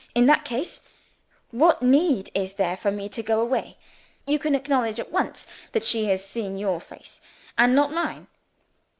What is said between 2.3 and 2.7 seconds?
is